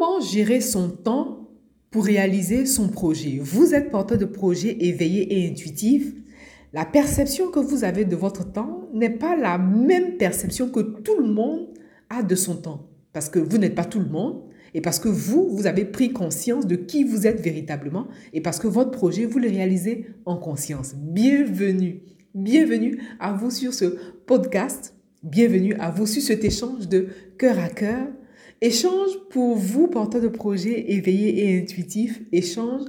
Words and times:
Comment 0.00 0.18
gérer 0.18 0.62
son 0.62 0.88
temps 0.88 1.50
pour 1.90 2.06
réaliser 2.06 2.64
son 2.64 2.88
projet? 2.88 3.38
Vous 3.38 3.74
êtes 3.74 3.90
porteur 3.90 4.16
de 4.16 4.24
projet 4.24 4.74
éveillé 4.80 5.44
et 5.44 5.50
intuitif. 5.50 6.14
La 6.72 6.86
perception 6.86 7.50
que 7.50 7.58
vous 7.58 7.84
avez 7.84 8.06
de 8.06 8.16
votre 8.16 8.50
temps 8.50 8.88
n'est 8.94 9.10
pas 9.10 9.36
la 9.36 9.58
même 9.58 10.16
perception 10.16 10.70
que 10.70 10.80
tout 10.80 11.20
le 11.20 11.26
monde 11.26 11.68
a 12.08 12.22
de 12.22 12.34
son 12.34 12.56
temps. 12.56 12.88
Parce 13.12 13.28
que 13.28 13.38
vous 13.38 13.58
n'êtes 13.58 13.74
pas 13.74 13.84
tout 13.84 13.98
le 13.98 14.08
monde 14.08 14.44
et 14.72 14.80
parce 14.80 14.98
que 14.98 15.10
vous, 15.10 15.50
vous 15.50 15.66
avez 15.66 15.84
pris 15.84 16.14
conscience 16.14 16.66
de 16.66 16.76
qui 16.76 17.04
vous 17.04 17.26
êtes 17.26 17.42
véritablement 17.42 18.06
et 18.32 18.40
parce 18.40 18.58
que 18.58 18.68
votre 18.68 18.92
projet, 18.92 19.26
vous 19.26 19.38
le 19.38 19.50
réalisez 19.50 20.06
en 20.24 20.38
conscience. 20.38 20.94
Bienvenue, 20.96 22.00
bienvenue 22.34 23.02
à 23.18 23.34
vous 23.34 23.50
sur 23.50 23.74
ce 23.74 23.98
podcast, 24.24 24.94
bienvenue 25.22 25.74
à 25.74 25.90
vous 25.90 26.06
sur 26.06 26.22
cet 26.22 26.42
échange 26.42 26.88
de 26.88 27.08
cœur 27.36 27.58
à 27.58 27.68
cœur. 27.68 28.06
Échange 28.62 29.10
pour 29.30 29.56
vous, 29.56 29.88
porteurs 29.88 30.20
de 30.20 30.28
projets 30.28 30.92
éveillés 30.92 31.46
et 31.46 31.62
intuitifs, 31.62 32.20
échange 32.30 32.82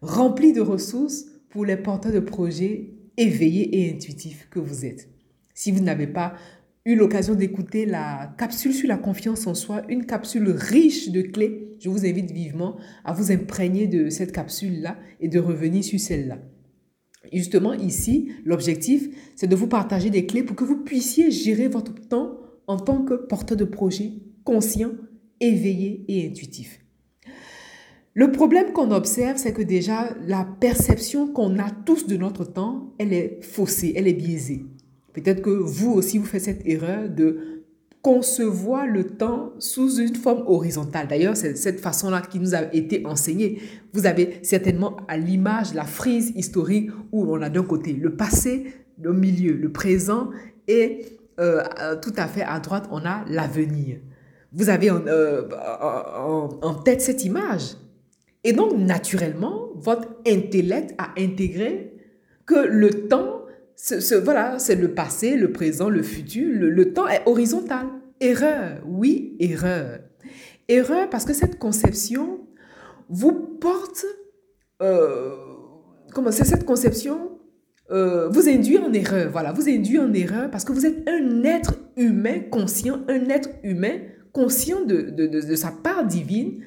rempli 0.00 0.54
de 0.54 0.62
ressources 0.62 1.26
pour 1.50 1.66
les 1.66 1.76
porteurs 1.76 2.12
de 2.12 2.20
projets 2.20 2.94
éveillés 3.18 3.80
et 3.80 3.94
intuitifs 3.94 4.48
que 4.50 4.58
vous 4.58 4.86
êtes. 4.86 5.10
Si 5.52 5.72
vous 5.72 5.82
n'avez 5.82 6.06
pas 6.06 6.36
eu 6.86 6.94
l'occasion 6.94 7.34
d'écouter 7.34 7.84
la 7.84 8.34
capsule 8.38 8.72
sur 8.72 8.88
la 8.88 8.96
confiance 8.96 9.46
en 9.46 9.54
soi, 9.54 9.82
une 9.90 10.06
capsule 10.06 10.48
riche 10.48 11.10
de 11.10 11.20
clés, 11.20 11.76
je 11.80 11.90
vous 11.90 12.06
invite 12.06 12.30
vivement 12.30 12.78
à 13.04 13.12
vous 13.12 13.30
imprégner 13.30 13.88
de 13.88 14.08
cette 14.08 14.32
capsule-là 14.32 14.96
et 15.20 15.28
de 15.28 15.38
revenir 15.38 15.84
sur 15.84 16.00
celle-là. 16.00 16.38
Justement, 17.30 17.74
ici, 17.74 18.32
l'objectif, 18.46 19.10
c'est 19.36 19.48
de 19.48 19.56
vous 19.56 19.66
partager 19.66 20.08
des 20.08 20.24
clés 20.24 20.44
pour 20.44 20.56
que 20.56 20.64
vous 20.64 20.82
puissiez 20.82 21.30
gérer 21.30 21.68
votre 21.68 21.94
temps 22.08 22.38
en 22.66 22.78
tant 22.78 23.04
que 23.04 23.12
porteur 23.12 23.58
de 23.58 23.64
projet 23.64 24.12
conscient, 24.44 24.92
éveillé 25.40 26.04
et 26.08 26.28
intuitif. 26.28 26.80
Le 28.14 28.32
problème 28.32 28.72
qu'on 28.72 28.90
observe, 28.90 29.36
c'est 29.36 29.52
que 29.52 29.62
déjà, 29.62 30.14
la 30.26 30.44
perception 30.44 31.28
qu'on 31.28 31.58
a 31.58 31.70
tous 31.70 32.06
de 32.06 32.16
notre 32.16 32.44
temps, 32.44 32.92
elle 32.98 33.12
est 33.12 33.38
faussée, 33.42 33.92
elle 33.96 34.08
est 34.08 34.14
biaisée. 34.14 34.66
Peut-être 35.12 35.42
que 35.42 35.50
vous 35.50 35.92
aussi, 35.92 36.18
vous 36.18 36.26
faites 36.26 36.42
cette 36.42 36.66
erreur 36.66 37.08
de 37.08 37.60
concevoir 38.02 38.86
le 38.86 39.04
temps 39.04 39.52
sous 39.58 39.98
une 39.98 40.14
forme 40.14 40.44
horizontale. 40.46 41.06
D'ailleurs, 41.06 41.36
c'est 41.36 41.56
cette 41.56 41.80
façon-là 41.80 42.22
qui 42.22 42.40
nous 42.40 42.54
a 42.54 42.72
été 42.74 43.06
enseignée. 43.06 43.60
Vous 43.92 44.06
avez 44.06 44.38
certainement 44.42 44.96
à 45.06 45.16
l'image 45.16 45.74
la 45.74 45.84
frise 45.84 46.32
historique 46.34 46.90
où 47.12 47.24
on 47.32 47.42
a 47.42 47.50
d'un 47.50 47.62
côté 47.62 47.92
le 47.92 48.16
passé, 48.16 48.72
le 49.00 49.12
milieu, 49.12 49.52
le 49.52 49.70
présent 49.70 50.30
et 50.66 51.04
euh, 51.38 51.62
tout 52.02 52.12
à 52.16 52.26
fait 52.26 52.42
à 52.42 52.58
droite, 52.60 52.88
on 52.90 53.04
a 53.04 53.24
l'avenir. 53.28 53.98
Vous 54.52 54.68
avez 54.68 54.90
euh, 54.90 55.48
en, 55.80 56.48
en 56.62 56.74
tête 56.74 57.00
cette 57.00 57.24
image. 57.24 57.76
Et 58.42 58.52
donc, 58.52 58.76
naturellement, 58.76 59.68
votre 59.76 60.08
intellect 60.26 60.94
a 60.98 61.10
intégré 61.18 61.94
que 62.46 62.54
le 62.54 63.08
temps 63.08 63.40
ce, 63.82 64.14
voilà, 64.14 64.58
c'est 64.58 64.74
le 64.74 64.92
passé, 64.92 65.36
le 65.36 65.52
présent, 65.52 65.88
le 65.88 66.02
futur. 66.02 66.48
Le, 66.52 66.92
temps 66.92 67.08
est 67.08 67.22
horizontal. 67.26 67.86
Erreur, 68.20 68.82
oui, 68.86 69.36
erreur. 69.40 70.00
Erreur 70.68 71.08
parce 71.08 71.24
que 71.24 71.32
cette 71.32 71.58
conception 71.58 72.40
vous 73.08 73.32
porte, 73.32 74.04
euh, 74.82 75.34
comment 76.12 76.30
c'est 76.30 76.44
cette 76.44 76.66
conception 76.66 77.38
euh, 77.90 78.28
vous 78.28 78.48
induit 78.48 78.78
en 78.78 78.92
erreur. 78.92 79.30
Voilà, 79.32 79.52
vous 79.52 79.68
induit 79.68 79.98
en 79.98 80.12
erreur 80.12 80.50
parce 80.50 80.64
que 80.64 80.72
vous 80.72 80.84
êtes 80.84 81.08
un 81.08 81.42
être 81.44 81.74
humain 81.96 82.40
conscient, 82.50 83.00
un 83.08 83.30
être 83.30 83.48
humain 83.64 83.98
conscient 84.32 84.84
de, 84.84 85.02
de, 85.02 85.26
de 85.26 85.54
sa 85.56 85.70
part 85.70 86.06
divine. 86.06 86.62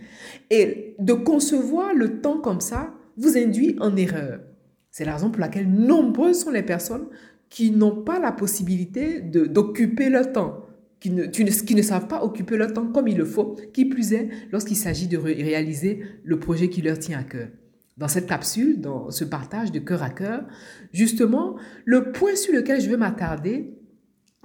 Et 0.50 0.96
de 1.00 1.14
concevoir 1.14 1.94
le 1.94 2.22
temps 2.22 2.40
comme 2.40 2.62
ça 2.62 2.94
vous 3.18 3.38
induit 3.38 3.76
en 3.80 3.96
erreur. 3.96 4.40
C'est 4.92 5.06
la 5.06 5.16
raison 5.16 5.32
pour 5.32 5.42
laquelle 5.42 5.68
nombreuses 5.68 6.42
sont 6.42 6.52
les 6.52 6.62
personnes 6.62 7.08
qui 7.50 7.72
n'ont 7.72 8.04
pas 8.04 8.20
la 8.20 8.32
possibilité 8.32 9.22
d'occuper 9.22 10.10
leur 10.10 10.32
temps, 10.32 10.66
qui 11.00 11.10
ne, 11.10 11.26
qui 11.26 11.76
ne 11.76 11.82
savent 11.82 12.08
pas 12.08 12.24
occuper 12.24 12.58
leur 12.58 12.74
temps 12.74 12.88
comme 12.88 13.08
il 13.08 13.18
le 13.18 13.26
faut, 13.26 13.56
qui 13.74 13.86
plus 13.86 14.14
est 14.14 14.30
lorsqu'il 14.52 14.78
s'agit 14.78 15.08
de 15.08 15.18
réaliser 15.18 16.04
le 16.24 16.40
projet 16.40 16.70
qui 16.70 16.82
leur 16.82 17.00
tient 17.00 17.20
à 17.20 17.24
cœur. 17.24 17.48
Dans 17.98 18.08
cette 18.08 18.28
capsule, 18.28 18.82
dans 18.82 19.10
ce 19.10 19.24
partage 19.24 19.72
de 19.72 19.80
cœur 19.80 20.04
à 20.04 20.10
cœur, 20.10 20.46
justement, 20.92 21.56
le 21.86 22.12
point 22.12 22.36
sur 22.36 22.54
lequel 22.54 22.80
je 22.82 22.90
veux 22.90 22.98
m'attarder 22.98 23.74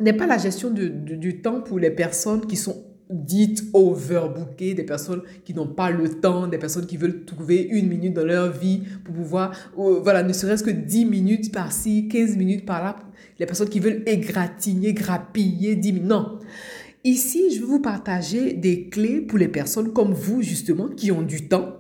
n'est 0.01 0.13
pas 0.13 0.27
la 0.27 0.39
gestion 0.39 0.71
du 0.71 1.43
temps 1.43 1.61
pour 1.61 1.79
les 1.79 1.91
personnes 1.91 2.47
qui 2.47 2.57
sont 2.57 2.88
dites 3.11 3.65
overbookées, 3.73 4.75
des 4.75 4.85
personnes 4.85 5.23
qui 5.45 5.55
n'ont 5.55 5.67
pas 5.67 5.91
le 5.91 6.21
temps, 6.21 6.47
des 6.47 6.59
personnes 6.59 6.87
qui 6.87 6.97
veulent 6.97 7.25
trouver 7.25 7.63
une 7.63 7.89
minute 7.89 8.15
dans 8.15 8.25
leur 8.25 8.53
vie 8.53 8.83
pour 9.05 9.15
pouvoir, 9.15 9.53
voilà, 9.77 10.23
ne 10.23 10.33
serait-ce 10.33 10.63
que 10.63 10.71
10 10.71 11.05
minutes 11.07 11.53
par-ci, 11.53 12.09
15 12.09 12.37
minutes 12.37 12.67
par-là, 12.67 12.97
les 13.39 13.47
personnes 13.47 13.69
qui 13.69 13.81
veulent 13.81 14.03
égratigner, 14.07 14.93
grappiller 14.93 15.77
10 15.77 15.93
minutes. 15.93 16.09
Non. 16.09 16.39
Ici, 17.05 17.55
je 17.55 17.61
vais 17.61 17.67
vous 17.67 17.81
partager 17.81 18.53
des 18.53 18.89
clés 18.89 19.21
pour 19.21 19.39
les 19.39 19.49
personnes 19.49 19.93
comme 19.93 20.13
vous, 20.13 20.43
justement, 20.43 20.89
qui 20.89 21.11
ont 21.13 21.23
du 21.23 21.49
temps, 21.49 21.77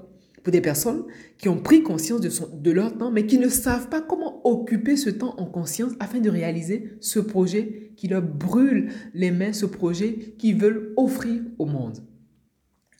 des 0.50 0.60
personnes 0.60 1.04
qui 1.36 1.48
ont 1.48 1.60
pris 1.60 1.82
conscience 1.82 2.20
de, 2.20 2.30
de 2.56 2.70
leur 2.70 2.96
temps, 2.96 3.10
mais 3.10 3.26
qui 3.26 3.38
ne 3.38 3.48
savent 3.48 3.88
pas 3.88 4.00
comment 4.00 4.46
occuper 4.46 4.96
ce 4.96 5.10
temps 5.10 5.34
en 5.38 5.46
conscience 5.46 5.92
afin 6.00 6.20
de 6.20 6.30
réaliser 6.30 6.90
ce 7.00 7.18
projet 7.18 7.92
qui 7.96 8.08
leur 8.08 8.22
brûle 8.22 8.90
les 9.14 9.30
mains, 9.30 9.52
ce 9.52 9.66
projet 9.66 10.34
qu'ils 10.38 10.56
veulent 10.56 10.92
offrir 10.96 11.42
au 11.58 11.66
monde. 11.66 11.98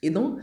Et 0.03 0.11
donc, 0.11 0.39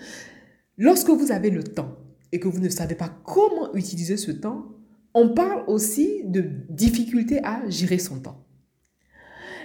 lorsque 0.77 1.09
vous 1.09 1.31
avez 1.31 1.49
le 1.49 1.63
temps 1.63 1.97
et 2.31 2.39
que 2.39 2.47
vous 2.47 2.59
ne 2.59 2.69
savez 2.69 2.95
pas 2.95 3.09
comment 3.23 3.73
utiliser 3.75 4.17
ce 4.17 4.31
temps, 4.31 4.71
on 5.13 5.29
parle 5.29 5.63
aussi 5.67 6.23
de 6.25 6.43
difficulté 6.69 7.43
à 7.43 7.69
gérer 7.69 7.99
son 7.99 8.19
temps. 8.19 8.44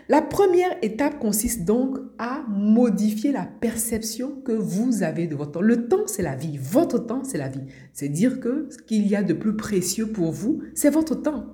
La 0.09 0.23
première 0.23 0.77
étape 0.83 1.19
consiste 1.19 1.65
donc 1.65 1.99
à 2.19 2.43
modifier 2.49 3.33
la 3.33 3.45
perception 3.45 4.41
que 4.45 4.53
vous 4.53 5.03
avez 5.03 5.27
de 5.27 5.37
votre 5.37 5.53
temps. 5.53 5.61
Le 5.61 5.89
temps, 5.89 6.07
c'est 6.07 6.23
la 6.23 6.35
vie. 6.35 6.59
Votre 6.59 6.99
temps, 6.99 7.23
c'est 7.25 7.39
la 7.39 7.49
vie. 7.49 7.63
C'est 7.93 8.09
dire 8.09 8.41
que 8.41 8.69
ce 8.71 8.79
qu'il 8.79 9.07
y 9.07 9.15
a 9.15 9.23
de 9.23 9.35
plus 9.35 9.57
précieux 9.57 10.07
pour 10.07 10.33
vous, 10.33 10.63
c'est 10.75 10.91
votre 10.91 11.15
temps. 11.15 11.47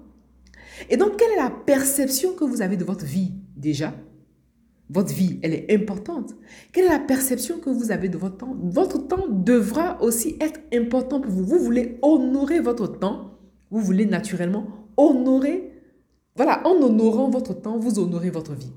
Et 0.90 0.96
donc, 0.96 1.16
quelle 1.16 1.32
est 1.32 1.42
la 1.42 1.50
perception 1.50 2.34
que 2.34 2.44
vous 2.44 2.62
avez 2.62 2.76
de 2.76 2.84
votre 2.84 3.04
vie 3.04 3.32
déjà? 3.56 3.94
Votre 4.88 5.12
vie, 5.12 5.40
elle 5.42 5.52
est 5.52 5.74
importante. 5.74 6.36
Quelle 6.72 6.84
est 6.84 6.90
la 6.90 7.00
perception 7.00 7.58
que 7.58 7.70
vous 7.70 7.90
avez 7.90 8.08
de 8.08 8.18
votre 8.18 8.36
temps? 8.36 8.56
Votre 8.62 8.98
temps 9.08 9.26
devra 9.28 10.00
aussi 10.00 10.36
être 10.40 10.60
important 10.72 11.20
pour 11.20 11.32
vous. 11.32 11.44
Vous 11.44 11.58
voulez 11.58 11.98
honorer 12.02 12.60
votre 12.60 12.86
temps. 12.86 13.38
Vous 13.70 13.80
voulez 13.80 14.06
naturellement 14.06 14.68
honorer 14.96 15.65
voilà, 16.36 16.66
en 16.66 16.74
honorant 16.82 17.30
votre 17.30 17.54
temps, 17.54 17.78
vous 17.78 17.98
honorez 17.98 18.30
votre 18.30 18.54
vie. 18.54 18.72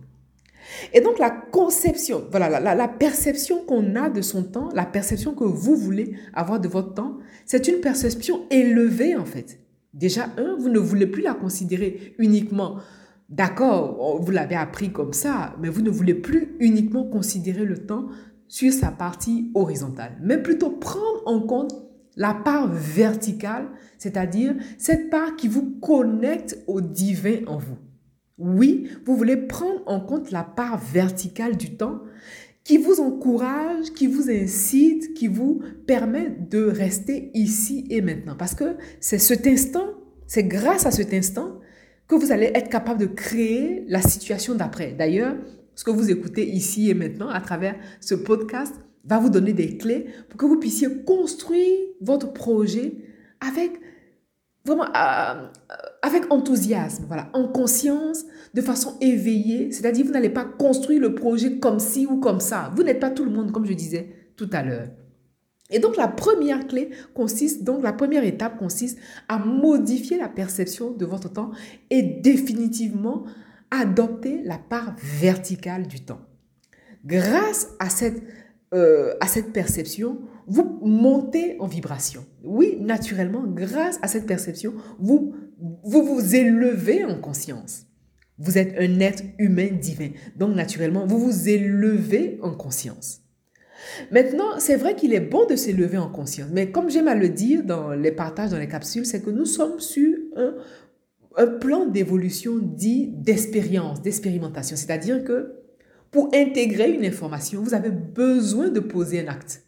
Et 0.94 1.02
donc 1.02 1.20
la 1.20 1.30
conception, 1.30 2.24
voilà, 2.32 2.60
la, 2.60 2.88
perception 2.88 3.64
qu'on 3.66 3.96
a 3.96 4.10
de 4.10 4.22
son 4.22 4.44
temps, 4.44 4.70
la 4.74 4.86
perception 4.86 5.34
que 5.34 5.44
vous 5.44 5.76
voulez 5.76 6.16
avoir 6.34 6.60
de 6.60 6.68
votre 6.68 6.94
temps, 6.94 7.18
c'est 7.46 7.68
une 7.68 7.82
perception 7.82 8.42
élevée 8.50 9.16
en 9.16 9.26
fait. 9.26 9.60
Déjà, 9.94 10.30
un, 10.38 10.56
vous 10.58 10.70
ne 10.70 10.80
voulez 10.80 11.08
plus 11.08 11.24
la 11.24 11.34
considérer 11.34 12.14
uniquement, 12.20 12.78
d'accord, 13.30 14.22
vous 14.22 14.32
l'avez 14.32 14.56
appris 14.56 14.92
comme 14.92 15.14
ça, 15.14 15.56
mais 15.60 15.70
vous 15.70 15.82
ne 15.82 15.90
voulez 15.90 16.14
plus 16.14 16.56
uniquement 16.60 17.04
considérer 17.04 17.66
le 17.66 17.80
temps 17.80 18.08
sur 18.48 18.72
sa 18.72 18.92
partie 18.92 19.52
horizontale, 19.56 20.18
mais 20.22 20.42
plutôt 20.42 20.70
prendre 20.70 21.24
en 21.26 21.42
compte 21.42 21.74
la 22.20 22.34
part 22.34 22.68
verticale, 22.68 23.70
c'est-à-dire 23.98 24.54
cette 24.78 25.10
part 25.10 25.38
qui 25.38 25.48
vous 25.48 25.78
connecte 25.82 26.60
au 26.68 26.82
divin 26.82 27.38
en 27.48 27.58
vous. 27.58 27.78
Oui, 28.38 28.90
vous 29.06 29.16
voulez 29.16 29.38
prendre 29.38 29.82
en 29.88 30.02
compte 30.02 30.30
la 30.30 30.44
part 30.44 30.78
verticale 30.78 31.56
du 31.56 31.78
temps 31.78 32.02
qui 32.66 32.78
vous 32.78 33.00
encourage, 33.00 33.94
qui 33.96 34.08
vous 34.08 34.30
incite, 34.30 35.14
qui 35.14 35.28
vous 35.28 35.62
permet 35.88 36.30
de 36.30 36.66
rester 36.66 37.32
ici 37.34 37.88
et 37.90 38.02
maintenant. 38.02 38.36
Parce 38.38 38.54
que 38.54 38.76
c'est 39.00 39.18
cet 39.18 39.48
instant, 39.48 39.88
c'est 40.28 40.44
grâce 40.44 40.86
à 40.86 40.92
cet 40.92 41.14
instant 41.14 41.60
que 42.08 42.16
vous 42.16 42.34
allez 42.34 42.52
être 42.54 42.70
capable 42.70 43.00
de 43.00 43.06
créer 43.06 43.86
la 43.88 44.02
situation 44.02 44.56
d'après. 44.56 44.92
D'ailleurs, 44.92 45.36
ce 45.74 45.86
que 45.86 45.92
vous 45.92 46.12
écoutez 46.12 46.50
ici 46.50 46.90
et 46.90 46.94
maintenant 46.94 47.30
à 47.30 47.40
travers 47.40 47.76
ce 48.02 48.14
podcast, 48.14 48.76
va 49.06 49.20
vous 49.20 49.30
donner 49.30 49.54
des 49.54 49.78
clés 49.78 50.08
pour 50.30 50.38
que 50.38 50.46
vous 50.46 50.60
puissiez 50.60 51.04
construire 51.04 51.78
votre 52.02 52.34
projet 52.34 52.94
avec 53.40 53.80
vraiment 54.66 54.86
euh, 54.96 55.48
avec 56.02 56.32
enthousiasme, 56.32 57.06
voilà, 57.08 57.30
en 57.34 57.48
conscience, 57.48 58.26
de 58.54 58.62
façon 58.62 58.98
éveillée. 59.02 59.72
C'est-à-dire, 59.72 60.06
vous 60.06 60.12
n'allez 60.12 60.30
pas 60.30 60.46
construire 60.46 61.02
le 61.02 61.16
projet 61.16 61.60
comme 61.60 61.80
ci 61.80 62.06
ou 62.06 62.20
comme 62.20 62.40
ça. 62.40 62.72
Vous 62.76 62.84
n'êtes 62.84 63.00
pas 63.00 63.10
tout 63.10 63.26
le 63.26 63.32
monde, 63.32 63.52
comme 63.52 63.66
je 63.66 63.74
disais 63.74 64.32
tout 64.36 64.50
à 64.54 64.64
l'heure. 64.64 64.88
Et 65.72 65.80
donc, 65.80 65.98
la 65.98 66.08
première 66.08 66.68
clé 66.68 66.90
consiste, 67.14 67.64
donc 67.64 67.84
la 67.84 67.94
première 67.94 68.24
étape 68.24 68.58
consiste 68.58 68.98
à 69.28 69.38
modifier 69.38 70.18
la 70.18 70.30
perception 70.30 70.92
de 70.92 71.06
votre 71.06 71.32
temps 71.32 71.52
et 71.90 72.02
définitivement 72.02 73.26
adopter 73.70 74.42
la 74.44 74.58
part 74.58 74.96
verticale 74.98 75.86
du 75.86 76.00
temps. 76.02 76.22
Grâce 77.06 77.70
à 77.80 77.90
cette 77.90 78.24
euh, 78.74 79.16
à 79.20 79.28
cette 79.28 79.52
perception, 79.52 80.20
vous 80.48 80.80
montez 80.84 81.58
en 81.60 81.68
vibration. 81.68 82.24
Oui, 82.44 82.78
naturellement, 82.80 83.44
grâce 83.48 83.98
à 84.02 84.08
cette 84.08 84.28
perception, 84.28 84.74
vous 85.00 85.34
vous, 85.84 86.36
élevez 86.36 87.04
en 87.04 87.20
conscience. 87.20 87.88
Vous 88.38 88.58
êtes 88.58 88.76
un 88.78 89.00
être 89.00 89.24
humain 89.40 89.70
divin. 89.72 90.10
Donc, 90.36 90.56
naturellement, 90.56 91.06
vous 91.06 91.20
vous 91.20 91.50
élevez 91.50 92.40
en 92.42 92.54
conscience. 92.54 93.22
Maintenant, 94.12 94.60
c'est 94.60 94.76
vrai 94.76 94.96
qu'il 94.96 95.14
est 95.14 95.20
bon 95.20 95.46
de 95.46 95.56
s'élever 95.56 95.98
en 95.98 96.10
conscience, 96.10 96.50
mais 96.52 96.70
comme 96.70 96.90
j'aime 96.90 97.08
à 97.08 97.16
le 97.16 97.30
dire 97.30 97.64
dans 97.64 97.92
les 97.92 98.12
partages, 98.12 98.52
dans 98.52 98.60
les 98.60 98.68
capsules, 98.68 99.06
c'est 99.06 99.22
que 99.22 99.30
nous 99.30 99.46
sommes 99.46 99.80
sur 99.80 100.16
un 101.38 101.48
plan 101.48 101.86
d'évolution 101.86 102.58
dit 102.60 103.08
d'expérience, 103.08 104.02
d'expérimentation. 104.02 104.76
C'est-à-dire 104.76 105.24
que 105.24 105.59
pour 106.12 106.30
intégrer 106.34 106.92
une 106.92 107.06
information, 107.06 107.62
vous 107.62 107.74
avez 107.74 107.92
besoin 107.92 108.70
de 108.70 108.80
poser 108.80 109.22
un 109.22 109.28
acte. 109.28 109.64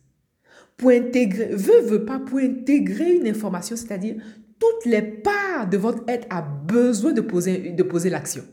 Pour 0.78 0.90
intégrer, 0.90 1.54
veut, 1.54 1.82
veut 1.82 2.06
pas, 2.06 2.20
pour 2.20 2.40
intégrer 2.40 3.16
une 3.16 3.28
information, 3.28 3.76
c'est-à-dire 3.76 4.16
toutes 4.60 4.86
les 4.86 5.02
parts 5.02 5.70
de 5.70 5.78
votre 5.78 6.04
être 6.08 6.28
a 6.30 6.42
besoin 6.42 7.14
de 7.14 7.22
poser, 7.22 8.10
l'action. 8.10 8.44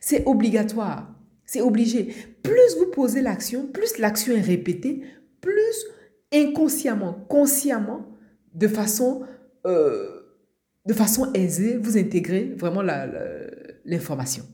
C'est 0.00 0.26
obligatoire, 0.26 1.14
c'est 1.44 1.60
obligé. 1.60 2.14
Plus 2.42 2.76
vous 2.78 2.90
posez 2.90 3.22
l'action, 3.22 3.66
plus 3.66 3.98
l'action 3.98 4.34
est 4.34 4.40
répétée, 4.40 5.02
plus 5.40 5.86
inconsciemment, 6.32 7.12
consciemment, 7.28 8.06
de 8.54 8.68
façon, 8.68 9.22
euh, 9.66 10.20
de 10.86 10.92
façon 10.92 11.32
aisée, 11.32 11.76
vous 11.76 11.96
intégrez 11.96 12.54
vraiment 12.56 12.82
l'information. 13.84 14.44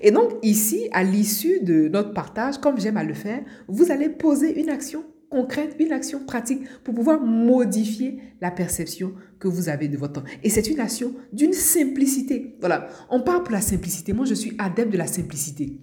Et 0.00 0.10
donc 0.10 0.32
ici, 0.42 0.88
à 0.92 1.02
l'issue 1.02 1.60
de 1.60 1.88
notre 1.88 2.12
partage, 2.12 2.58
comme 2.58 2.78
j'aime 2.80 2.96
à 2.96 3.04
le 3.04 3.14
faire, 3.14 3.42
vous 3.68 3.90
allez 3.90 4.08
poser 4.08 4.60
une 4.60 4.68
action 4.68 5.04
concrète, 5.30 5.76
une 5.78 5.92
action 5.92 6.24
pratique 6.24 6.62
pour 6.82 6.94
pouvoir 6.94 7.20
modifier 7.20 8.18
la 8.40 8.50
perception 8.50 9.14
que 9.38 9.48
vous 9.48 9.68
avez 9.68 9.88
de 9.88 9.96
votre 9.96 10.14
temps. 10.14 10.28
Et 10.42 10.50
c'est 10.50 10.68
une 10.68 10.80
action 10.80 11.14
d'une 11.32 11.52
simplicité. 11.52 12.56
Voilà, 12.60 12.88
on 13.10 13.20
parle 13.20 13.44
pour 13.44 13.52
la 13.52 13.60
simplicité. 13.60 14.12
Moi, 14.12 14.26
je 14.26 14.34
suis 14.34 14.54
adepte 14.58 14.92
de 14.92 14.98
la 14.98 15.06
simplicité. 15.06 15.78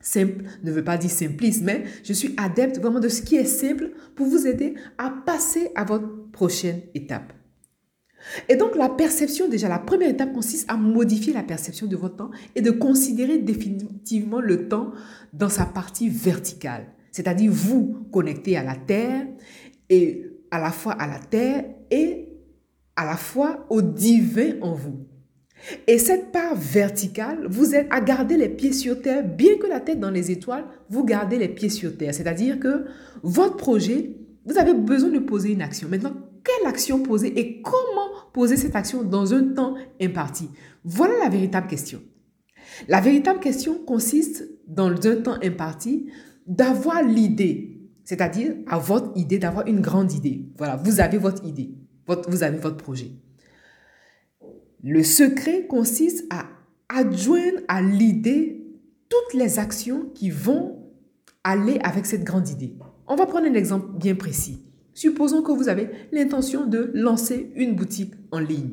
Simple 0.00 0.44
ne 0.62 0.70
veut 0.70 0.84
pas 0.84 0.98
dire 0.98 1.10
simpliste, 1.10 1.62
mais 1.62 1.84
je 2.02 2.12
suis 2.12 2.34
adepte 2.36 2.78
vraiment 2.78 3.00
de 3.00 3.08
ce 3.08 3.22
qui 3.22 3.36
est 3.36 3.46
simple 3.46 3.92
pour 4.14 4.26
vous 4.26 4.46
aider 4.46 4.74
à 4.98 5.10
passer 5.24 5.70
à 5.74 5.84
votre 5.84 6.30
prochaine 6.30 6.82
étape. 6.94 7.32
Et 8.48 8.56
donc 8.56 8.76
la 8.76 8.88
perception, 8.88 9.48
déjà, 9.48 9.68
la 9.68 9.78
première 9.78 10.10
étape 10.10 10.32
consiste 10.32 10.70
à 10.70 10.76
modifier 10.76 11.32
la 11.32 11.42
perception 11.42 11.86
de 11.86 11.96
votre 11.96 12.16
temps 12.16 12.30
et 12.54 12.62
de 12.62 12.70
considérer 12.70 13.38
définitivement 13.38 14.40
le 14.40 14.68
temps 14.68 14.92
dans 15.32 15.48
sa 15.48 15.66
partie 15.66 16.08
verticale, 16.08 16.86
c'est-à-dire 17.12 17.52
vous 17.52 18.06
connecter 18.12 18.56
à 18.56 18.62
la 18.62 18.76
Terre 18.76 19.26
et 19.88 20.26
à 20.50 20.60
la 20.60 20.70
fois 20.70 20.92
à 20.92 21.06
la 21.06 21.18
Terre 21.18 21.64
et 21.90 22.28
à 22.96 23.04
la 23.04 23.16
fois 23.16 23.66
au 23.70 23.82
divin 23.82 24.54
en 24.60 24.72
vous. 24.72 25.06
Et 25.86 25.98
cette 25.98 26.30
part 26.30 26.54
verticale 26.54 27.46
vous 27.48 27.74
aide 27.74 27.86
à 27.90 28.00
garder 28.00 28.36
les 28.36 28.48
pieds 28.48 28.72
sur 28.72 29.00
terre, 29.00 29.24
bien 29.24 29.56
que 29.56 29.66
la 29.66 29.80
tête 29.80 29.98
dans 29.98 30.10
les 30.10 30.30
étoiles, 30.30 30.64
vous 30.90 31.04
gardez 31.04 31.38
les 31.38 31.48
pieds 31.48 31.70
sur 31.70 31.96
terre. 31.96 32.14
C'est-à-dire 32.14 32.60
que 32.60 32.84
votre 33.22 33.56
projet, 33.56 34.10
vous 34.44 34.58
avez 34.58 34.74
besoin 34.74 35.08
de 35.08 35.20
poser 35.20 35.52
une 35.52 35.62
action. 35.62 35.88
Maintenant, 35.88 36.14
quelle 36.44 36.66
action 36.66 37.02
poser 37.02 37.38
et 37.38 37.62
comment 37.62 38.10
poser 38.32 38.56
cette 38.56 38.76
action 38.76 39.02
dans 39.02 39.32
un 39.34 39.54
temps 39.54 39.74
imparti 40.00 40.50
Voilà 40.84 41.18
la 41.18 41.28
véritable 41.28 41.66
question. 41.66 42.02
La 42.88 43.00
véritable 43.00 43.40
question 43.40 43.78
consiste, 43.78 44.48
dans 44.66 44.90
un 45.06 45.16
temps 45.16 45.38
imparti, 45.42 46.10
d'avoir 46.46 47.02
l'idée, 47.02 47.80
c'est-à-dire 48.04 48.54
à 48.66 48.78
votre 48.78 49.16
idée, 49.16 49.38
d'avoir 49.38 49.66
une 49.66 49.80
grande 49.80 50.12
idée. 50.12 50.46
Voilà, 50.58 50.76
vous 50.76 51.00
avez 51.00 51.18
votre 51.18 51.44
idée, 51.44 51.74
vous 52.28 52.42
avez 52.42 52.58
votre 52.58 52.76
projet. 52.76 53.12
Le 54.82 55.02
secret 55.02 55.66
consiste 55.66 56.26
à 56.30 56.46
adjoindre 56.88 57.60
à 57.68 57.80
l'idée 57.80 58.66
toutes 59.08 59.40
les 59.40 59.58
actions 59.58 60.10
qui 60.14 60.30
vont 60.30 60.92
aller 61.42 61.78
avec 61.82 62.04
cette 62.06 62.24
grande 62.24 62.48
idée. 62.48 62.76
On 63.06 63.16
va 63.16 63.26
prendre 63.26 63.46
un 63.46 63.54
exemple 63.54 63.98
bien 63.98 64.14
précis. 64.14 64.66
Supposons 64.94 65.42
que 65.42 65.52
vous 65.52 65.68
avez 65.68 65.90
l'intention 66.12 66.66
de 66.66 66.90
lancer 66.94 67.50
une 67.56 67.74
boutique 67.74 68.14
en 68.30 68.38
ligne. 68.38 68.70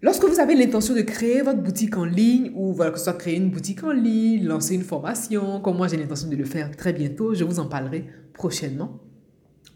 Lorsque 0.00 0.24
vous 0.24 0.38
avez 0.38 0.54
l'intention 0.54 0.94
de 0.94 1.00
créer 1.00 1.42
votre 1.42 1.60
boutique 1.60 1.96
en 1.96 2.04
ligne, 2.04 2.52
ou 2.54 2.72
voilà, 2.72 2.92
que 2.92 2.98
ce 2.98 3.04
soit 3.04 3.14
créer 3.14 3.36
une 3.36 3.50
boutique 3.50 3.82
en 3.82 3.90
ligne, 3.90 4.46
lancer 4.46 4.76
une 4.76 4.82
formation, 4.82 5.60
comme 5.60 5.76
moi 5.76 5.88
j'ai 5.88 5.96
l'intention 5.96 6.28
de 6.28 6.36
le 6.36 6.44
faire 6.44 6.74
très 6.76 6.92
bientôt, 6.92 7.34
je 7.34 7.42
vous 7.42 7.58
en 7.58 7.66
parlerai 7.66 8.04
prochainement 8.32 9.00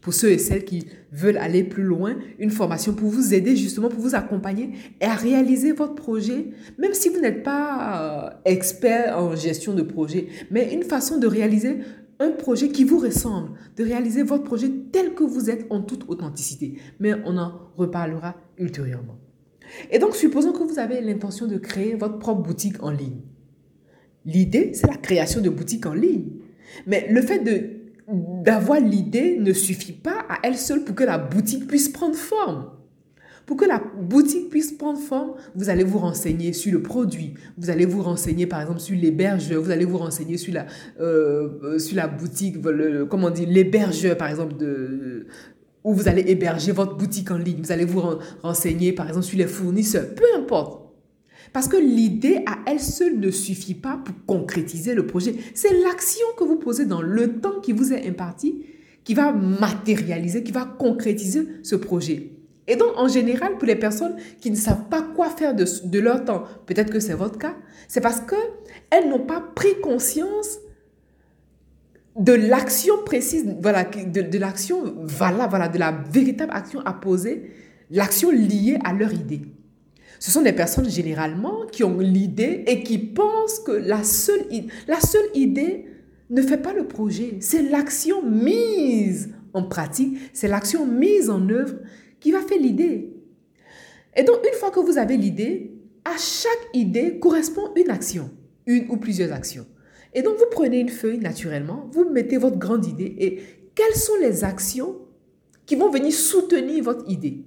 pour 0.03 0.13
ceux 0.13 0.33
et 0.33 0.39
celles 0.39 0.65
qui 0.65 0.87
veulent 1.13 1.39
aller 1.39 1.63
plus 1.63 1.85
loin, 1.85 2.17
une 2.39 2.51
formation 2.51 2.93
pour 2.93 3.09
vous 3.09 3.33
aider 3.33 3.57
justement, 3.57 3.89
pour 3.89 4.01
vous 4.01 4.15
accompagner 4.15 4.73
et 5.01 5.05
à 5.05 5.15
réaliser 5.15 5.73
votre 5.73 5.95
projet, 5.95 6.49
même 6.77 6.93
si 6.93 7.09
vous 7.09 7.21
n'êtes 7.21 7.45
pas 7.45 8.33
euh, 8.35 8.51
expert 8.51 9.17
en 9.17 9.35
gestion 9.37 9.75
de 9.75 9.83
projet, 9.83 10.27
mais 10.51 10.75
une 10.75 10.83
façon 10.83 11.19
de 11.19 11.27
réaliser 11.27 11.79
un 12.23 12.31
projet 12.31 12.69
qui 12.69 12.85
vous 12.85 12.99
ressemble, 12.99 13.51
de 13.77 13.85
réaliser 13.85 14.23
votre 14.23 14.45
projet 14.45 14.71
tel 14.93 15.15
que 15.15 15.25
vous 15.25 15.51
êtes 15.51 15.67
en 15.71 15.83
toute 15.83 16.09
authenticité. 16.09 16.79
Mais 17.01 17.15
on 17.25 17.37
en 17.37 17.53
reparlera 17.77 18.37
ultérieurement. 18.59 19.19
Et 19.91 19.99
donc, 19.99 20.15
supposons 20.15 20.53
que 20.53 20.63
vous 20.63 20.79
avez 20.79 21.01
l'intention 21.01 21.47
de 21.47 21.57
créer 21.57 21.95
votre 21.95 22.19
propre 22.19 22.43
boutique 22.43 22.83
en 22.83 22.91
ligne. 22.91 23.21
L'idée, 24.25 24.73
c'est 24.75 24.87
la 24.87 24.97
création 24.97 25.41
de 25.41 25.51
boutique 25.51 25.87
en 25.87 25.95
ligne. 25.95 26.31
Mais 26.87 27.07
le 27.11 27.23
fait 27.23 27.43
d'avoir 28.09 28.81
l'idée 28.81 29.37
ne 29.39 29.53
suffit 29.53 29.93
pas 29.93 30.25
à 30.29 30.39
elle 30.43 30.57
seule 30.57 30.85
pour 30.85 30.95
que 30.95 31.05
la 31.05 31.19
boutique 31.19 31.67
puisse 31.67 31.89
prendre 31.89 32.15
forme. 32.15 32.71
Pour 33.47 33.57
que 33.57 33.65
la 33.65 33.83
boutique 34.01 34.51
puisse 34.51 34.73
prendre 34.73 34.99
forme, 34.99 35.33
vous 35.55 35.69
allez 35.69 35.85
vous 35.85 35.99
renseigner 35.99 36.53
sur 36.53 36.73
le 36.73 36.83
produit, 36.83 37.35
vous 37.59 37.71
allez 37.71 37.87
vous 37.87 38.03
renseigner 38.03 38.47
par 38.47 38.61
exemple 38.61 38.81
sur 38.81 38.97
l'hébergeur, 38.97 39.63
vous 39.63 39.71
allez 39.71 39.85
vous 39.85 39.99
renseigner 39.99 40.37
sur 40.37 40.55
la, 40.55 40.67
euh, 41.01 41.79
la 41.95 42.09
boutique, 42.09 42.57
comment 43.09 43.29
on 43.29 43.45
l'hébergeur 43.47 44.17
par 44.17 44.29
exemple 44.29 44.57
de, 44.57 45.27
où 45.85 45.93
vous 45.93 46.09
allez 46.09 46.25
héberger 46.29 46.73
votre 46.73 46.97
boutique 46.97 47.31
en 47.31 47.39
ligne, 47.39 47.61
vous 47.63 47.73
allez 47.73 47.85
vous 47.85 48.03
renseigner 48.43 48.93
par 48.93 49.09
exemple 49.09 49.27
sur 49.27 49.39
les 49.39 49.47
fournisseurs, 49.47 50.15
peu 50.15 50.25
importe. 50.37 50.81
Parce 51.53 51.69
que 51.69 51.77
l'idée 51.77 52.43
à 52.47 52.61
elle 52.67 52.81
seule 52.81 53.19
ne 53.19 53.31
suffit 53.31 53.75
pas 53.75 54.01
pour 54.03 54.15
concrétiser 54.25 54.95
le 54.95 55.07
projet. 55.07 55.35
C'est 55.55 55.83
l'action 55.83 56.27
que 56.39 56.45
vous 56.45 56.57
posez 56.57 56.87
dans 56.87 57.03
le 57.03 57.41
temps 57.41 57.61
qui 57.61 57.73
vous 57.73 57.93
est 57.93 58.09
imparti 58.09 58.65
qui 59.05 59.15
va 59.15 59.33
matérialiser, 59.33 60.43
qui 60.43 60.53
va 60.53 60.65
concrétiser 60.65 61.49
ce 61.63 61.77
projet. 61.77 62.32
Et 62.69 62.77
donc, 62.77 62.91
en 62.97 63.09
général, 63.09 63.59
pour 63.59 63.67
les 63.67 63.77
personnes 63.77 64.17
qui 64.41 64.51
ne 64.51 64.57
savent 64.57 64.89
pas 64.89 65.03
quoi 65.03 65.31
faire 65.31 65.55
de, 65.55 65.65
de 65.85 65.99
leur 65.99 66.25
temps, 66.25 66.45
peut-être 66.67 66.91
que 66.91 67.01
c'est 67.01 67.15
votre 67.15 67.39
cas, 67.39 67.57
c'est 67.89 68.01
parce 68.01 68.21
qu'elles 68.21 69.09
n'ont 69.09 69.27
pas 69.27 69.41
pris 69.55 69.81
conscience 69.81 70.59
de 72.19 72.33
l'action 72.33 72.95
précise, 73.05 73.47
voilà, 73.61 73.85
de, 73.85 74.21
de 74.21 74.39
l'action, 74.39 74.95
voilà, 75.03 75.47
voilà, 75.47 75.69
de 75.69 75.79
la 75.79 75.93
véritable 76.13 76.53
action 76.55 76.81
à 76.81 76.93
poser, 76.93 77.51
l'action 77.91 78.31
liée 78.31 78.79
à 78.85 78.93
leur 78.93 79.13
idée. 79.13 79.43
Ce 80.19 80.31
sont 80.31 80.43
des 80.43 80.53
personnes 80.53 80.89
généralement 80.89 81.67
qui 81.73 81.83
ont 81.83 81.99
l'idée 81.99 82.63
et 82.69 82.85
qui 82.85 82.99
pensent 82.99 83.59
que 83.61 83.73
la 83.73 84.05
seule, 84.05 84.45
la 84.87 85.01
seule 85.01 85.29
idée 85.35 85.87
ne 86.31 86.43
fait 86.43 86.59
pas 86.59 86.73
le 86.73 86.87
projet. 86.87 87.39
C'est 87.41 87.63
l'action 87.63 88.23
mise 88.23 89.35
en 89.53 89.65
pratique, 89.65 90.17
c'est 90.33 90.49
l'action 90.49 90.87
mise 90.87 91.29
en 91.29 91.49
œuvre 91.49 91.75
qui 92.23 92.31
va 92.31 92.41
faire 92.41 92.59
l'idée. 92.59 93.13
Et 94.17 94.23
donc, 94.23 94.39
une 94.47 94.59
fois 94.59 94.71
que 94.71 94.81
vous 94.81 94.97
avez 94.97 95.17
l'idée, 95.17 95.73
à 96.05 96.17
chaque 96.17 96.69
idée 96.73 97.19
correspond 97.19 97.73
une 97.77 97.91
action, 97.91 98.31
une 98.67 98.89
ou 98.89 98.97
plusieurs 98.97 99.33
actions. 99.33 99.67
Et 100.15 100.23
donc, 100.23 100.37
vous 100.39 100.47
prenez 100.51 100.79
une 100.79 100.89
feuille 100.89 101.19
naturellement, 101.19 101.89
vous 101.93 102.09
mettez 102.09 102.37
votre 102.37 102.59
grande 102.59 102.87
idée 102.87 103.17
et 103.19 103.41
quelles 103.75 103.97
sont 103.97 104.17
les 104.21 104.45
actions 104.45 104.99
qui 105.67 105.77
vont 105.77 105.91
venir 105.91 106.13
soutenir 106.13 106.85
votre 106.85 107.11
idée. 107.11 107.45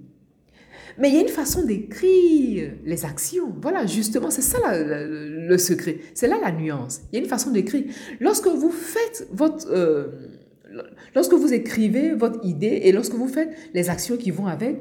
Mais 0.97 1.09
il 1.09 1.15
y 1.15 1.17
a 1.17 1.21
une 1.21 1.27
façon 1.27 1.63
d'écrire 1.63 2.71
les 2.83 3.05
actions. 3.05 3.53
Voilà, 3.61 3.85
justement, 3.85 4.29
c'est 4.29 4.41
ça 4.41 4.57
le, 4.77 5.57
secret. 5.57 5.99
C'est 6.13 6.27
là 6.27 6.37
la 6.41 6.51
nuance. 6.51 7.01
Il 7.11 7.15
y 7.15 7.19
a 7.19 7.23
une 7.23 7.29
façon 7.29 7.51
d'écrire. 7.51 7.83
Lorsque 8.19 8.47
vous 8.47 8.71
faites 8.71 9.27
votre... 9.31 9.67
Euh, 9.69 10.07
lorsque 11.13 11.33
vous 11.33 11.53
écrivez 11.53 12.13
votre 12.13 12.45
idée 12.45 12.81
et 12.83 12.91
lorsque 12.91 13.13
vous 13.13 13.27
faites 13.27 13.55
les 13.73 13.89
actions 13.89 14.17
qui 14.17 14.31
vont 14.31 14.47
avec, 14.47 14.77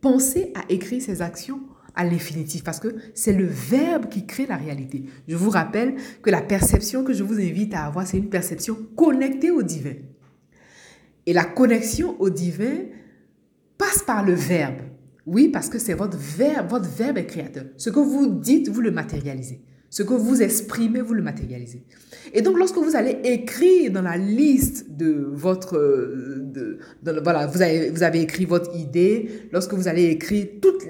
pensez 0.00 0.52
à 0.54 0.62
écrire 0.68 1.02
ces 1.02 1.22
actions 1.22 1.60
à 1.94 2.04
l'infinitif 2.04 2.62
parce 2.62 2.78
que 2.78 2.94
c'est 3.14 3.32
le 3.32 3.46
verbe 3.46 4.08
qui 4.08 4.24
crée 4.24 4.46
la 4.46 4.56
réalité. 4.56 5.04
Je 5.26 5.36
vous 5.36 5.50
rappelle 5.50 5.96
que 6.22 6.30
la 6.30 6.40
perception 6.40 7.02
que 7.02 7.12
je 7.12 7.24
vous 7.24 7.40
invite 7.40 7.74
à 7.74 7.84
avoir, 7.84 8.06
c'est 8.06 8.18
une 8.18 8.30
perception 8.30 8.76
connectée 8.96 9.50
au 9.50 9.62
divin. 9.62 9.94
Et 11.26 11.32
la 11.32 11.44
connexion 11.44 12.16
au 12.20 12.30
divin 12.30 12.84
passe 13.76 14.02
par 14.02 14.24
le 14.24 14.32
verbe. 14.32 14.80
Oui, 15.26 15.48
parce 15.48 15.68
que 15.68 15.78
c'est 15.78 15.94
votre 15.94 16.16
verbe, 16.16 16.70
votre 16.70 16.88
verbe 16.88 17.18
est 17.18 17.26
créateur. 17.26 17.64
Ce 17.76 17.90
que 17.90 18.00
vous 18.00 18.28
dites, 18.28 18.68
vous 18.68 18.80
le 18.80 18.90
matérialisez. 18.90 19.60
Ce 19.90 20.02
que 20.02 20.12
vous 20.12 20.42
exprimez, 20.42 21.00
vous 21.00 21.14
le 21.14 21.22
matérialisez. 21.22 21.82
Et 22.34 22.42
donc, 22.42 22.58
lorsque 22.58 22.76
vous 22.76 22.94
allez 22.94 23.18
écrire 23.24 23.90
dans 23.90 24.02
la 24.02 24.16
liste 24.16 24.90
de 24.90 25.28
votre... 25.32 25.78
De, 25.78 26.78
voilà, 27.22 27.46
vous 27.46 27.62
avez, 27.62 28.20
écrit 28.20 28.44
votre 28.44 28.76
idée, 28.76 29.48
lorsque 29.50 29.72
vous 29.72 29.88
allez 29.88 30.04
écrire 30.04 30.46
toutes, 30.60 30.84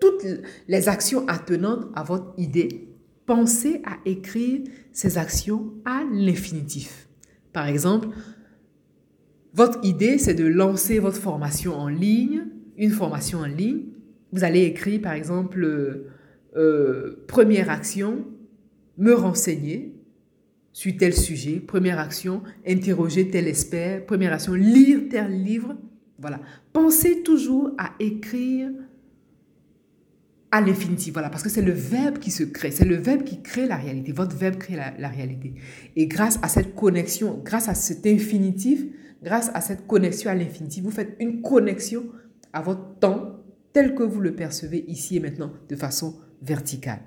toutes 0.00 0.26
les 0.68 0.88
actions 0.88 1.26
attenantes 1.28 1.86
à 1.94 2.02
votre 2.02 2.34
idée, 2.36 2.88
pensez 3.26 3.80
à 3.86 3.96
écrire 4.04 4.60
ces 4.92 5.16
actions 5.16 5.72
à 5.84 6.02
l'infinitif. 6.12 7.08
Par 7.52 7.66
exemple, 7.66 8.08
votre 9.54 9.84
idée, 9.84 10.18
c'est 10.18 10.34
de 10.34 10.46
lancer 10.46 10.98
votre 10.98 11.18
formation 11.18 11.74
en 11.74 11.88
ligne, 11.88 12.46
une 12.76 12.90
formation 12.90 13.40
en 13.40 13.46
ligne. 13.46 13.84
Vous 14.32 14.44
allez 14.44 14.62
écrire, 14.62 15.00
par 15.00 15.12
exemple, 15.12 15.62
euh, 15.62 16.06
euh, 16.56 17.24
première 17.28 17.70
action, 17.70 18.24
me 18.98 19.12
renseigner 19.14 19.94
sur 20.72 20.96
tel 20.96 21.14
sujet. 21.14 21.60
Première 21.60 21.98
action, 21.98 22.42
interroger 22.66 23.28
tel 23.30 23.48
expert. 23.48 24.06
Première 24.06 24.32
action, 24.32 24.54
lire 24.54 25.00
tel 25.10 25.42
livre. 25.42 25.76
Voilà. 26.18 26.40
Pensez 26.72 27.22
toujours 27.22 27.70
à 27.78 27.92
écrire 28.00 28.70
à 30.50 30.60
l'infinitif. 30.60 31.12
Voilà, 31.12 31.30
parce 31.30 31.42
que 31.42 31.48
c'est 31.48 31.62
le 31.62 31.72
verbe 31.72 32.18
qui 32.18 32.30
se 32.30 32.44
crée, 32.44 32.70
c'est 32.70 32.84
le 32.84 32.96
verbe 32.96 33.24
qui 33.24 33.42
crée 33.42 33.66
la 33.66 33.76
réalité. 33.76 34.12
Votre 34.12 34.36
verbe 34.36 34.56
crée 34.56 34.76
la, 34.76 34.92
la, 34.98 35.08
réalité. 35.08 35.54
Et 35.96 36.06
grâce 36.06 36.38
à 36.42 36.48
cette 36.48 36.74
connexion, 36.74 37.40
grâce 37.44 37.68
à 37.68 37.74
cet 37.74 38.06
infinitif, 38.06 38.84
grâce 39.22 39.50
à 39.54 39.60
cette 39.60 39.86
connexion 39.86 40.30
à 40.30 40.34
l'infinitif, 40.34 40.84
vous 40.84 40.90
faites 40.90 41.16
une 41.20 41.40
connexion 41.40 42.04
à 42.52 42.60
votre 42.60 42.98
temps 42.98 43.42
tel 43.72 43.94
que 43.94 44.02
vous 44.02 44.20
le 44.20 44.34
percevez 44.34 44.84
ici 44.88 45.16
et 45.16 45.20
maintenant 45.20 45.52
de 45.68 45.76
façon 45.76 46.20
verticale. 46.42 47.00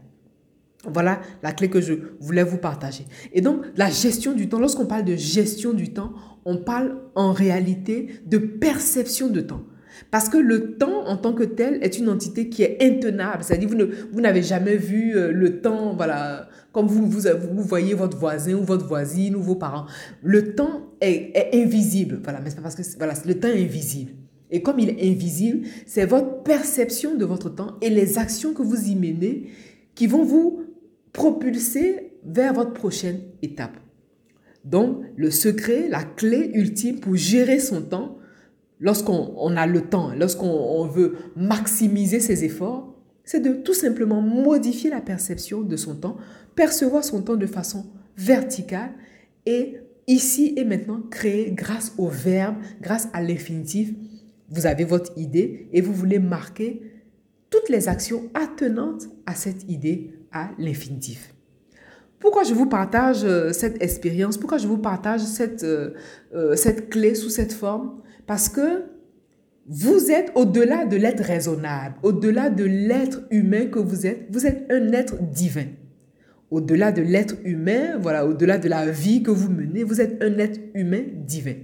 Voilà 0.93 1.21
la 1.43 1.51
clé 1.51 1.69
que 1.69 1.81
je 1.81 1.93
voulais 2.19 2.43
vous 2.43 2.57
partager. 2.57 3.05
Et 3.33 3.41
donc, 3.41 3.65
la 3.75 3.89
gestion 3.89 4.33
du 4.33 4.49
temps, 4.49 4.59
lorsqu'on 4.59 4.85
parle 4.85 5.05
de 5.05 5.15
gestion 5.15 5.73
du 5.73 5.93
temps, 5.93 6.13
on 6.45 6.57
parle 6.57 6.97
en 7.15 7.33
réalité 7.33 8.21
de 8.25 8.37
perception 8.37 9.29
de 9.29 9.41
temps. 9.41 9.63
Parce 10.11 10.29
que 10.29 10.37
le 10.37 10.77
temps 10.77 11.07
en 11.07 11.17
tant 11.17 11.33
que 11.33 11.43
tel 11.43 11.79
est 11.81 11.97
une 11.97 12.09
entité 12.09 12.49
qui 12.49 12.63
est 12.63 12.77
intenable. 12.81 13.43
C'est-à-dire 13.43 13.69
vous, 13.69 13.77
vous 14.11 14.21
n'avez 14.21 14.43
jamais 14.43 14.75
vu 14.75 15.15
euh, 15.15 15.31
le 15.31 15.61
temps, 15.61 15.95
voilà, 15.95 16.49
comme 16.71 16.87
vous, 16.87 17.05
vous, 17.05 17.21
vous, 17.21 17.63
voyez 17.63 17.93
votre 17.93 18.17
voisin 18.17 18.55
ou 18.55 18.63
votre 18.63 18.85
voisine 18.85 19.35
ou 19.35 19.41
vos 19.41 19.55
parents. 19.55 19.85
Le 20.21 20.53
temps 20.53 20.89
est, 21.01 21.49
invisible. 21.53 22.19
Voilà, 22.23 22.39
mais 22.41 22.49
c'est 22.49 22.61
parce 22.61 22.75
que 22.75 22.83
voilà, 22.97 23.13
le 23.25 23.39
temps 23.39 23.47
est 23.47 23.63
invisible. 23.63 24.11
Et 24.51 24.61
comme 24.61 24.79
il 24.79 24.89
est 24.89 25.11
invisible, 25.11 25.67
c'est 25.85 26.05
votre 26.05 26.43
perception 26.43 27.15
de 27.15 27.25
votre 27.25 27.49
temps 27.49 27.77
et 27.81 27.89
les 27.89 28.17
actions 28.17 28.53
que 28.53 28.61
vous 28.61 28.89
y 28.89 28.95
menez 28.95 29.49
qui 29.95 30.07
vont 30.07 30.23
vous 30.23 30.64
propulser 31.15 32.11
vers 32.25 32.53
votre 32.53 32.73
prochaine 32.73 33.21
étape. 33.41 33.77
Donc, 34.65 35.03
le 35.15 35.31
secret, 35.31 35.87
la 35.89 36.03
clé 36.03 36.51
ultime 36.53 36.99
pour 36.99 37.15
gérer 37.15 37.59
son 37.59 37.81
temps, 37.81 38.17
lorsqu'on 38.79 39.55
a 39.55 39.65
le 39.65 39.81
temps, 39.81 40.11
lorsqu'on 40.13 40.85
veut 40.87 41.15
maximiser 41.35 42.19
ses 42.19 42.43
efforts, 42.43 42.93
c'est 43.23 43.39
de 43.39 43.53
tout 43.53 43.73
simplement 43.73 44.21
modifier 44.21 44.89
la 44.89 45.01
perception 45.01 45.61
de 45.61 45.77
son 45.77 45.95
temps, 45.95 46.17
percevoir 46.53 47.03
son 47.03 47.21
temps 47.21 47.37
de 47.37 47.47
façon 47.47 47.85
verticale 48.17 48.91
et 49.45 49.77
ici 50.07 50.53
et 50.57 50.65
maintenant 50.65 51.01
créer 51.09 51.51
grâce 51.51 51.93
au 51.97 52.07
verbe, 52.07 52.55
grâce 52.81 53.07
à 53.13 53.21
l'infinitif. 53.21 53.93
Vous 54.49 54.65
avez 54.65 54.83
votre 54.83 55.17
idée 55.17 55.69
et 55.71 55.81
vous 55.81 55.93
voulez 55.93 56.19
marquer 56.19 56.81
toutes 57.49 57.69
les 57.69 57.87
actions 57.87 58.29
attenantes 58.33 59.03
à 59.25 59.33
cette 59.33 59.63
idée 59.69 60.11
à 60.35 60.49
l'infinitif. 60.59 61.33
Pourquoi 62.19 62.43
je 62.43 62.53
vous 62.53 62.65
partage 62.65 63.23
euh, 63.23 63.51
cette 63.51 63.81
expérience? 63.81 64.37
Pourquoi 64.37 64.57
je 64.57 64.67
vous 64.67 64.77
partage 64.77 65.21
cette, 65.21 65.63
euh, 65.63 65.91
euh, 66.33 66.55
cette 66.55 66.89
clé 66.89 67.15
sous 67.15 67.29
cette 67.29 67.53
forme? 67.53 68.01
Parce 68.27 68.49
que 68.49 68.83
vous 69.67 70.11
êtes 70.11 70.31
au-delà 70.35 70.85
de 70.85 70.97
l'être 70.97 71.23
raisonnable, 71.23 71.95
au-delà 72.03 72.49
de 72.49 72.65
l'être 72.65 73.21
humain 73.31 73.67
que 73.67 73.79
vous 73.79 74.05
êtes, 74.05 74.27
vous 74.29 74.45
êtes 74.45 74.65
un 74.69 74.91
être 74.91 75.21
divin. 75.21 75.67
Au-delà 76.51 76.91
de 76.91 77.01
l'être 77.01 77.35
humain, 77.43 77.97
voilà, 77.99 78.25
au-delà 78.25 78.57
de 78.57 78.69
la 78.69 78.89
vie 78.89 79.23
que 79.23 79.31
vous 79.31 79.51
menez, 79.51 79.83
vous 79.83 80.01
êtes 80.01 80.21
un 80.21 80.37
être 80.37 80.59
humain 80.73 81.03
divin. 81.25 81.55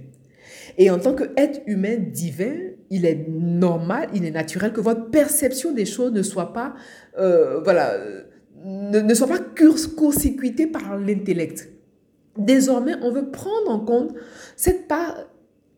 Et 0.78 0.90
en 0.90 0.98
tant 0.98 1.14
qu'être 1.14 1.60
humain 1.66 1.96
divin, 1.98 2.54
il 2.90 3.04
est 3.04 3.26
normal, 3.28 4.08
il 4.14 4.24
est 4.24 4.30
naturel 4.30 4.72
que 4.72 4.80
votre 4.80 5.10
perception 5.10 5.72
des 5.72 5.84
choses 5.86 6.12
ne 6.12 6.22
soit 6.22 6.52
pas, 6.52 6.74
voilà, 7.16 7.96
ne, 8.64 9.00
ne 9.00 9.14
soit 9.14 9.26
pas 9.26 9.38
court-circuitée 9.38 10.66
par 10.66 10.98
l'intellect. 10.98 11.70
Désormais, 12.36 12.94
on 13.02 13.10
veut 13.10 13.30
prendre 13.30 13.70
en 13.70 13.80
compte 13.80 14.14
cette 14.56 14.88
part 14.88 15.16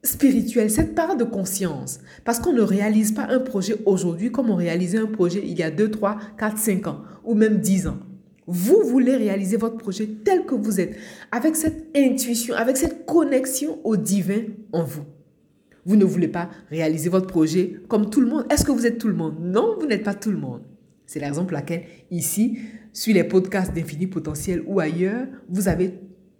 spirituelle, 0.02 0.70
cette 0.70 0.94
part 0.94 1.16
de 1.16 1.24
conscience. 1.24 2.00
Parce 2.24 2.38
qu'on 2.38 2.52
ne 2.52 2.62
réalise 2.62 3.12
pas 3.12 3.26
un 3.28 3.40
projet 3.40 3.76
aujourd'hui 3.86 4.30
comme 4.30 4.50
on 4.50 4.56
réalisait 4.56 4.98
un 4.98 5.06
projet 5.06 5.42
il 5.44 5.58
y 5.58 5.62
a 5.62 5.70
2, 5.70 5.90
3, 5.90 6.18
4, 6.38 6.58
5 6.58 6.86
ans 6.86 7.02
ou 7.24 7.34
même 7.34 7.58
10 7.58 7.88
ans. 7.88 7.98
Vous 8.46 8.82
voulez 8.84 9.16
réaliser 9.16 9.56
votre 9.56 9.78
projet 9.78 10.06
tel 10.22 10.44
que 10.44 10.54
vous 10.54 10.78
êtes, 10.78 10.96
avec 11.32 11.56
cette 11.56 11.86
intuition, 11.96 12.54
avec 12.54 12.76
cette 12.76 13.06
connexion 13.06 13.78
au 13.84 13.96
divin 13.96 14.42
en 14.72 14.84
vous. 14.84 15.04
Vous 15.86 15.96
ne 15.96 16.04
voulez 16.04 16.28
pas 16.28 16.50
réaliser 16.70 17.08
votre 17.08 17.26
projet 17.26 17.80
comme 17.88 18.10
tout 18.10 18.20
le 18.20 18.26
monde. 18.26 18.44
Est-ce 18.50 18.64
que 18.64 18.72
vous 18.72 18.86
êtes 18.86 18.98
tout 18.98 19.08
le 19.08 19.14
monde? 19.14 19.36
Non, 19.40 19.76
vous 19.80 19.86
n'êtes 19.86 20.04
pas 20.04 20.14
tout 20.14 20.30
le 20.30 20.36
monde. 20.36 20.60
C'est 21.06 21.20
la 21.20 21.28
raison 21.28 21.44
pour 21.44 21.52
laquelle 21.52 21.84
ici, 22.10 22.58
sur 22.92 23.14
les 23.14 23.24
podcasts 23.24 23.74
d'Infini 23.74 24.06
Potentiel 24.06 24.62
ou 24.66 24.80
ailleurs, 24.80 25.26
vous 25.48 25.68
avez 25.68 25.94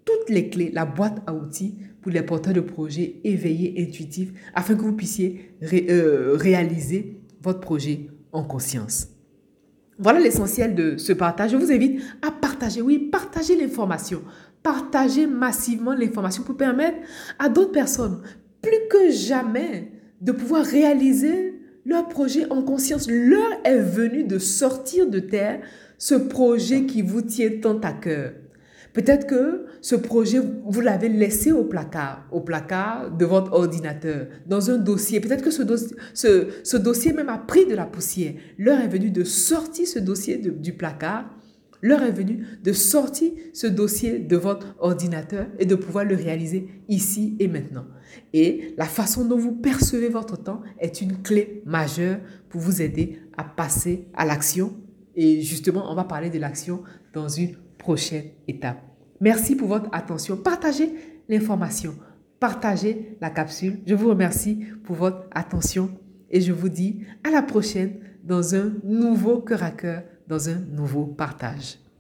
toutes 0.05 0.31
les 0.31 0.49
clés, 0.51 0.71
la 0.73 0.85
boîte 0.85 1.23
à 1.27 1.35
outils 1.35 1.75
pour 2.01 2.13
les 2.13 2.23
porteurs 2.23 2.55
de 2.55 2.61
projets 2.61 3.21
éveillés, 3.25 3.75
intuitifs, 3.79 4.33
afin 4.55 4.75
que 4.75 4.83
vous 4.83 4.93
puissiez 4.93 5.57
euh, 5.63 6.37
réaliser 6.37 7.21
votre 7.43 7.61
projet 7.61 8.09
en 8.33 8.45
conscience. 8.45 9.09
Voilà 9.99 10.19
l'essentiel 10.19 10.75
de 10.75 10.97
ce 10.97 11.13
partage. 11.13 11.53
Je 11.53 11.57
vous 11.57 11.71
invite 11.71 12.03
à 12.21 12.31
partager, 12.31 12.83
oui, 12.83 12.99
partager 12.99 13.57
l'information. 13.57 14.23
Partager 14.63 15.27
massivement 15.27 15.95
l'information 15.95 16.43
pour 16.43 16.57
permettre 16.57 16.99
à 17.39 17.49
d'autres 17.49 17.73
personnes, 17.73 18.21
plus 18.61 18.89
que 18.91 19.11
jamais, 19.11 19.93
de 20.21 20.33
pouvoir 20.33 20.65
réaliser 20.65 21.54
leur 21.85 22.09
projet 22.09 22.51
en 22.51 22.63
conscience. 22.63 23.09
L'heure 23.11 23.61
est 23.65 23.79
venue 23.79 24.25
de 24.25 24.39
sortir 24.39 25.09
de 25.09 25.21
terre 25.21 25.61
ce 25.99 26.15
projet 26.15 26.87
qui 26.87 27.03
vous 27.03 27.23
tient 27.23 27.51
tant 27.63 27.79
à 27.81 27.93
cœur. 27.93 28.33
Peut-être 28.93 29.27
que 29.27 29.67
ce 29.81 29.97
projet, 29.97 30.41
vous 30.65 30.81
l'avez 30.81 31.09
laissé 31.09 31.51
au 31.51 31.65
placard, 31.65 32.27
au 32.31 32.41
placard 32.41 33.11
de 33.11 33.25
votre 33.25 33.53
ordinateur, 33.53 34.29
dans 34.47 34.71
un 34.71 34.79
dossier. 34.79 35.21
Peut-être 35.21 35.43
que 35.43 35.51
ce, 35.51 35.63
dossier, 35.63 35.97
ce, 36.15 36.77
dossier 36.77 37.13
même 37.13 37.29
a 37.29 37.39
pris 37.39 37.67
de 37.67 37.75
la 37.75 37.87
poussière. 37.87 38.35
L'heure 38.57 38.81
est 38.81 38.89
venue 38.89 39.11
de 39.11 39.25
sortir 39.25 39.89
ce 39.89 39.99
dossier 39.99 40.37
du 40.37 40.73
placard. 40.75 41.29
L'heure 41.85 42.03
est 42.03 42.13
venue 42.13 42.47
de 42.63 42.73
sortir 42.73 43.31
ce 43.53 43.67
dossier 43.67 44.19
de 44.19 44.39
votre 44.39 44.75
ordinateur 44.79 45.49
et 45.59 45.67
de 45.67 45.75
pouvoir 45.75 46.07
le 46.07 46.15
réaliser 46.15 46.67
ici 46.89 47.37
et 47.39 47.47
maintenant. 47.47 47.85
Et 48.33 48.75
la 48.79 48.87
façon 48.87 49.27
dont 49.27 49.37
vous 49.37 49.53
percevez 49.53 50.09
votre 50.09 50.43
temps 50.43 50.63
est 50.79 51.03
une 51.03 51.21
clé 51.21 51.63
majeure 51.67 52.21
pour 52.49 52.63
vous 52.63 52.81
aider 52.81 53.21
à 53.37 53.45
passer 53.45 54.09
à 54.15 54.25
l'action. 54.25 54.75
Et 55.15 55.43
justement, 55.43 55.93
on 55.93 55.95
va 55.95 56.05
parler 56.05 56.31
de 56.31 56.39
l'action 56.39 56.83
dans 57.13 57.29
une 57.29 57.55
prochaine 57.77 58.31
étape. 58.49 58.83
Merci 59.21 59.55
pour 59.55 59.69
votre 59.69 59.91
attention. 59.93 60.39
Partagez 60.39 60.91
l'information. 61.29 61.97
Partagez 62.41 63.19
la 63.21 63.29
capsule. 63.29 63.81
Je 63.87 63.95
vous 63.95 64.09
remercie 64.09 64.59
pour 64.85 64.97
votre 64.97 65.27
attention 65.33 65.91
et 66.31 66.41
je 66.41 66.55
vous 66.55 66.71
dis 66.71 67.01
à 67.25 67.31
la 67.31 67.43
prochaine 67.43 67.99
dans 68.25 68.55
un 68.55 68.73
nouveau 68.85 69.43
cœur 69.43 69.63
à 69.63 69.71
cœur, 69.71 70.03
dans 70.27 70.49
un 70.49 70.55
nouveau 70.55 71.07
partage. 71.07 71.79